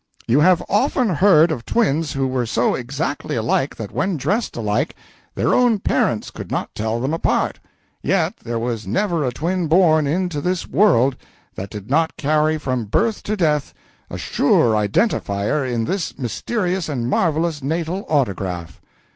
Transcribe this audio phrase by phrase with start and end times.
[0.27, 4.95] ]You have often heard of twins who were so exactly alike that when dressed alike
[5.35, 7.59] their own parents could not tell them apart.
[8.01, 11.15] Yet there was never a twin born into this world
[11.53, 13.75] that did not carry from birth to death
[14.09, 18.81] a sure identifier in this mysterious and marvelous natal autograph.